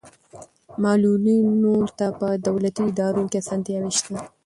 معلولینو 0.83 1.75
ته 1.97 2.05
په 2.19 2.27
دولتي 2.47 2.81
ادارو 2.89 3.23
کې 3.31 3.37
اسانتیاوې 3.43 3.91
شته. 3.97 4.13